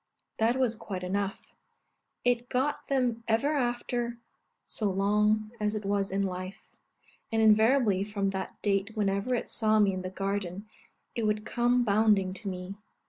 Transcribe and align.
That 0.39 0.55
was 0.55 0.75
quite 0.75 1.03
enough; 1.03 1.53
it 2.25 2.49
got 2.49 2.87
them 2.87 3.23
ever 3.27 3.53
after, 3.53 4.17
so 4.65 4.89
long 4.89 5.51
as 5.59 5.75
it 5.75 5.85
was 5.85 6.09
in 6.11 6.23
life; 6.23 6.71
and 7.31 7.39
invariably 7.39 8.03
from 8.03 8.31
that 8.31 8.59
date 8.63 8.97
whenever 8.97 9.35
it 9.35 9.47
saw 9.47 9.77
me 9.77 9.93
in 9.93 10.01
the 10.01 10.09
garden, 10.09 10.67
it 11.13 11.27
would 11.27 11.45
come 11.45 11.83
bounding 11.83 12.33
to 12.33 12.49
me. 12.49 12.73